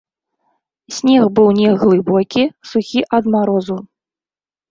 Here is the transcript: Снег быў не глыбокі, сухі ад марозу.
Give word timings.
Снег 0.99 1.25
быў 1.39 1.47
не 1.59 1.69
глыбокі, 1.83 2.43
сухі 2.69 2.99
ад 3.17 3.23
марозу. 3.35 3.77